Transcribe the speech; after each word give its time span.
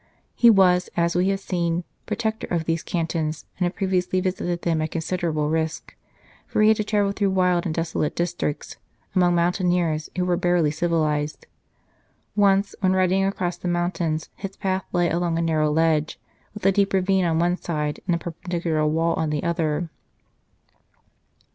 He 0.33 0.49
was, 0.49 0.89
as 0.97 1.15
we 1.15 1.27
have 1.29 1.41
seen, 1.41 1.83
protector 2.07 2.47
of 2.49 2.65
these 2.65 2.81
cantons, 2.81 3.45
and 3.59 3.65
had 3.65 3.75
previously 3.75 4.19
visited 4.19 4.63
them 4.63 4.81
at 4.81 4.89
considerable 4.89 5.51
risk; 5.51 5.95
for 6.47 6.63
he 6.63 6.69
had 6.69 6.77
to 6.77 6.83
travel 6.83 7.11
through 7.11 7.29
wild 7.29 7.67
and 7.67 7.75
desolate 7.75 8.15
districts, 8.15 8.77
amongst 9.15 9.35
mountaineers 9.35 10.09
who 10.17 10.25
were 10.25 10.37
barely 10.37 10.71
civilized. 10.71 11.45
Once, 12.35 12.73
when 12.79 12.93
riding 12.93 13.23
across 13.25 13.57
the 13.57 13.67
mountains, 13.67 14.29
his 14.35 14.57
path 14.57 14.85
lay 14.91 15.07
along 15.07 15.37
a 15.37 15.41
narrow 15.43 15.69
ledge, 15.71 16.19
with 16.55 16.65
a 16.65 16.71
deep 16.71 16.93
ravine 16.93 17.23
on 17.23 17.37
one 17.37 17.55
side 17.57 17.99
and 18.07 18.15
a 18.15 18.17
perpendicular 18.17 18.83
wall 18.87 19.13
on 19.17 19.29
the 19.29 19.43
other. 19.43 19.91